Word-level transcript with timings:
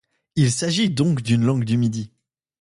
Il 0.35 0.51
s’agit 0.51 0.89
donc 0.89 1.21
d’une 1.21 1.45
langue 1.45 1.63
du 1.63 1.77
Midi. 1.77 2.11